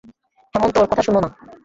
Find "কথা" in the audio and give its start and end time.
0.87-1.03